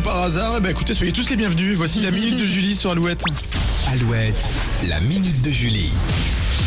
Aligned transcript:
par 0.00 0.22
hasard, 0.22 0.54
eh 0.58 0.60
ben, 0.60 0.70
écoutez, 0.70 0.94
soyez 0.94 1.12
tous 1.12 1.30
les 1.30 1.36
bienvenus. 1.36 1.76
Voici 1.76 2.00
la 2.00 2.10
minute 2.10 2.38
de 2.38 2.44
Julie 2.44 2.74
sur 2.74 2.90
Alouette. 2.90 3.22
Alouette, 3.92 4.48
la 4.88 5.00
minute 5.00 5.42
de 5.42 5.50
Julie. 5.50 5.92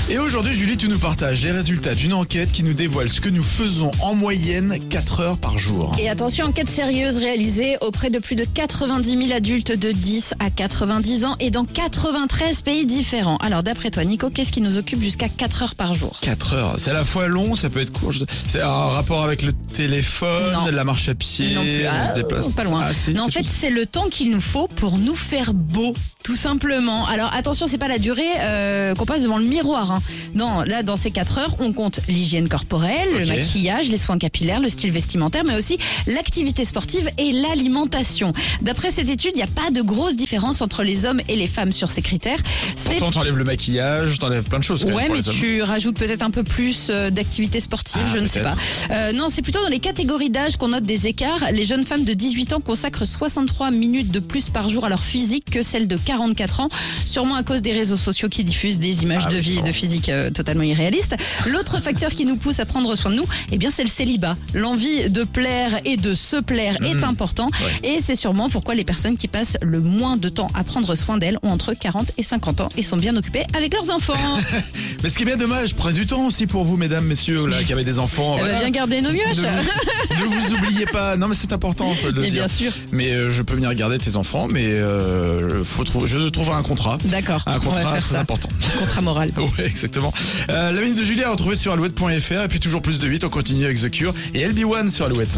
Et 0.10 0.20
aujourd'hui, 0.20 0.54
Julie, 0.54 0.78
tu 0.78 0.88
nous 0.88 1.00
partages 1.00 1.44
les 1.44 1.52
résultats 1.52 1.94
d'une 1.94 2.14
enquête 2.14 2.50
qui 2.54 2.64
nous 2.64 2.74
dévoile 2.74 3.10
ce 3.10 3.20
que 3.20 3.28
nous 3.28 3.44
faisons 3.44 3.92
en 4.00 4.16
moyenne 4.16 4.78
4 4.90 5.20
heures 5.20 5.38
par 5.38 5.60
jour. 5.60 5.94
Et 6.00 6.08
attention, 6.10 6.46
enquête 6.46 6.70
sérieuse 6.70 7.18
réalisée 7.18 7.76
auprès 7.82 8.10
de 8.10 8.18
plus 8.20 8.38
de 8.38 8.46
90 8.46 9.18
000 9.28 9.34
adultes 9.34 9.74
de 9.74 9.92
10 9.92 10.36
à 10.40 10.50
90 10.50 11.26
ans 11.26 11.36
et 11.42 11.52
dans 11.52 11.66
93 11.66 12.62
pays 12.62 12.86
différents. 12.86 13.36
Alors 13.38 13.64
d'après 13.64 13.92
toi, 13.92 14.06
Nico, 14.06 14.30
qu'est-ce 14.30 14.54
qui 14.54 14.62
nous 14.62 14.78
occupe 14.78 15.02
jusqu'à 15.02 15.28
4 15.28 15.64
heures 15.64 15.76
par 15.76 15.94
jour? 15.94 16.18
4 16.22 16.54
heures, 16.54 16.76
c'est 16.78 16.92
à 16.92 16.94
la 16.94 17.04
fois 17.04 17.28
long, 17.28 17.56
ça 17.56 17.70
peut 17.70 17.82
être 17.82 17.92
court. 17.92 18.14
C'est 18.48 18.62
un 18.62 18.70
rapport 18.72 19.24
avec 19.26 19.42
le 19.42 19.52
téléphone, 19.52 20.54
Non. 20.54 20.72
la 20.72 20.84
marche 20.86 21.10
à 21.10 21.16
pied, 21.16 21.54
Non 21.54 21.64
plus. 21.64 21.86
on 21.86 21.92
Ah, 21.92 22.08
se 22.08 22.14
déplace. 22.14 22.56
Pas 22.56 22.64
loin. 22.64 22.86
Ah, 22.88 23.12
non, 23.12 23.24
en 23.24 23.28
fait, 23.30 23.46
c'est 23.46 23.70
le 23.72 23.86
temps 23.86 24.08
qu'il 24.10 24.32
nous 24.32 24.40
faut 24.42 24.70
pour 24.70 24.98
nous 25.00 25.16
faire 25.18 25.54
beau, 25.54 25.94
tout 26.28 26.36
simplement. 26.36 27.06
Alors 27.08 27.34
attention, 27.34 27.68
c'est 27.68 27.78
pas 27.78 27.88
la 27.88 28.00
durée 28.00 28.28
euh, 28.42 28.94
qu'on 28.96 29.06
passe 29.06 29.22
devant 29.22 29.38
le 29.38 29.46
miroir. 29.46 29.94
hein. 29.94 30.02
Non, 30.36 30.60
là, 30.64 30.84
dans 30.84 30.98
ces 30.98 31.10
4 31.10 31.38
heures, 31.38 31.56
on 31.62 31.72
compte 31.72 32.02
l'hygiène 32.10 32.50
corporelle, 32.50 33.08
le 33.18 33.26
maquillage, 33.26 33.88
les 33.90 33.98
soins 33.98 34.18
capillaires, 34.18 34.60
le 34.60 34.68
style 34.68 34.92
vestimentaire, 34.92 35.46
mais 35.46 35.56
aussi 35.56 35.78
l'activité 36.06 36.66
sportive 36.66 37.10
et 37.18 37.32
l'alimentation. 37.32 38.34
D'après 38.62 38.92
cette 38.92 39.08
étude, 39.08 39.32
il 39.36 39.38
n'y 39.38 39.44
a 39.44 39.48
pas 39.48 39.72
de 39.72 39.82
grosse 39.82 40.18
différence 40.18 40.62
entre 40.62 40.84
les 40.84 41.06
hommes 41.06 41.22
et 41.30 41.38
les 41.38 41.48
femmes 41.48 41.72
sur 41.72 41.90
ces 41.90 42.02
critères. 42.02 42.40
Pourtant, 42.88 43.12
t'enlèves 43.12 43.38
le 43.38 43.46
maquillage, 43.46 44.20
t'enlèves 44.20 44.50
plein 44.50 44.60
de 44.60 44.66
choses. 44.66 44.84
quand 44.84 44.94
Ouais, 44.94 45.08
mais 45.10 45.22
tu 45.22 45.62
rajoutes 45.62 45.98
peut-être 45.98 46.24
un 46.24 46.32
peu 46.32 46.44
plus 46.44 46.88
euh, 46.90 47.10
d'activité 47.10 47.62
sportive, 47.62 48.02
Ah, 48.04 48.12
je 48.16 48.20
ne 48.20 48.28
sais 48.28 48.42
pas. 48.42 48.54
Euh, 48.92 49.14
non, 49.14 49.30
c'est 49.30 49.42
plutôt 49.42 49.62
dans 49.62 49.70
les 49.70 49.80
catégories 49.80 50.30
d'âge 50.30 50.58
qu'on 50.58 50.68
note 50.68 50.84
des 50.84 51.08
écarts. 51.08 51.46
Les 51.54 51.64
jeunes 51.64 51.86
femmes 51.86 52.04
de 52.04 52.14
18 52.14 52.52
ans 52.52 52.60
consacrent 52.60 53.08
63 53.08 53.72
minutes 53.72 54.12
de 54.12 54.20
plus 54.20 54.50
par 54.50 54.70
jour 54.70 54.84
à 54.84 54.90
leur 54.90 55.06
physique 55.06 55.46
que 55.50 55.62
celles 55.62 55.88
de 55.88 55.96
44 56.18 56.62
ans, 56.62 56.70
sûrement 57.06 57.36
à 57.36 57.44
cause 57.44 57.62
des 57.62 57.72
réseaux 57.72 57.98
sociaux 57.98 58.28
qui 58.30 58.44
diffusent 58.44 58.80
des 58.80 59.04
images 59.04 59.24
Ah 59.28 59.30
de 59.30 59.36
oui, 59.36 59.42
vie 59.42 59.60
et 59.60 59.62
de 59.62 59.72
physique 59.72 60.10
euh, 60.10 60.30
totalement 60.32 60.64
irréalistes. 60.64 61.16
L'autre 61.48 61.80
facteur 61.82 62.12
qui 62.12 62.26
nous 62.26 62.38
pousse 62.38 62.60
à 62.60 62.66
prendre 62.66 62.96
soin 62.96 63.12
de 63.12 63.16
nous, 63.18 63.26
eh 63.52 63.58
bien, 63.58 63.70
c'est 63.72 63.84
le 63.84 63.90
célibat. 63.90 64.36
L'envie 64.54 65.10
de 65.10 65.24
plaire 65.24 65.80
et 65.86 65.98
de 65.98 66.16
se 66.16 66.38
plaire 66.38 66.78
est 66.84 67.04
important. 67.04 67.50
Et 67.84 68.00
c'est 68.04 68.16
sûrement 68.16 68.50
pourquoi 68.50 68.74
les 68.76 68.84
personnes 68.84 69.18
qui 69.18 69.28
passent 69.28 69.58
le 69.62 69.80
moins 69.80 70.18
de 70.18 70.30
temps 70.30 70.50
à 70.56 70.64
prendre 70.64 70.96
soin 70.96 71.18
d'elles 71.18 71.38
ont 71.44 71.50
entre 71.50 71.74
40 71.74 72.12
et 72.18 72.24
50 72.24 72.62
ans 72.62 72.70
et 72.78 72.82
sont 72.82 72.98
bien 72.98 73.16
occupées 73.16 73.46
avec 73.54 73.74
leurs 73.74 73.92
enfants. 73.92 74.14
Mais 75.04 75.10
ce 75.10 75.18
qui 75.18 75.24
est 75.24 75.28
bien 75.28 75.38
dommage, 75.38 75.76
prenez 75.76 75.94
du 75.94 76.08
temps 76.08 76.26
aussi 76.26 76.48
pour 76.48 76.64
vous, 76.64 76.78
mesdames, 76.78 77.06
messieurs, 77.06 77.46
là, 77.46 77.64
qui 77.64 77.74
avez 77.74 77.84
des 77.84 78.00
enfants. 78.00 78.38
Elle 78.40 78.52
va 78.52 78.60
bien 78.60 78.70
garder 78.72 79.02
nos 79.02 79.12
mioches. 79.12 79.38
Ne 79.38 80.24
vous, 80.24 80.34
ne 80.34 80.40
vous 80.48 80.54
oubliez 80.56 80.86
pas. 80.86 81.18
Non, 81.18 81.28
mais 81.28 81.36
c'est 81.36 81.54
important 81.54 81.94
ça, 81.94 82.12
de 82.12 82.22
le 82.22 82.28
dire. 82.28 82.46
bien 82.46 82.48
sûr. 82.48 82.72
Mais 82.92 83.12
euh, 83.12 83.30
je 83.30 83.42
peux 83.42 83.56
venir 83.56 83.74
garder 83.76 83.98
tes 83.98 84.16
enfants, 84.16 84.48
mais 84.50 84.66
euh, 84.66 85.64
faut 85.64 85.84
trouver, 85.84 86.07
je 86.08 86.30
trouverai 86.30 86.56
un 86.58 86.64
contrat. 86.64 86.98
D'accord, 87.06 87.44
Un 87.46 87.58
on 87.58 87.60
contrat 87.60 87.84
va 87.84 87.92
faire 87.92 88.02
très 88.04 88.16
ça. 88.16 88.22
important. 88.22 88.50
Contrat 88.80 89.02
moral. 89.02 89.32
Ouais, 89.38 89.66
exactement. 89.66 90.14
Euh, 90.50 90.72
la 90.72 90.82
minute 90.82 90.98
de 90.98 91.04
Julie 91.04 91.24
à 91.24 91.30
retrouver 91.32 91.56
sur 91.56 91.72
alouette.fr 91.74 92.44
et 92.44 92.48
puis 92.48 92.60
toujours 92.60 92.82
plus 92.82 93.00
de 93.00 93.08
8, 93.08 93.24
on 93.26 93.30
continue 93.30 93.66
avec 93.66 93.80
The 93.82 93.90
Cure 93.92 94.14
et 94.34 94.48
LB1 94.48 94.90
sur 94.90 95.06
Alouette. 95.06 95.38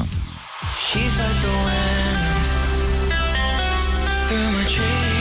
She's 0.91 1.01
like 1.01 1.41
the 1.41 1.53
wind 1.65 2.45
through 4.27 4.57
my 4.57 4.65
tree. 4.67 5.18